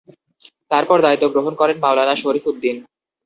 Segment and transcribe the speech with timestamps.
[0.71, 2.75] তারপর দায়িত্ব গ্রহণ করেন মাওলানা শরিফ উদ্দিন।